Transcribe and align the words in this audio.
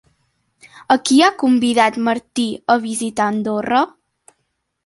A 0.95 0.97
qui 1.09 1.19
ha 1.25 1.29
convidat 1.43 2.01
Martí 2.09 2.47
a 2.77 2.81
visitar 2.89 3.29
Andorra? 3.35 3.87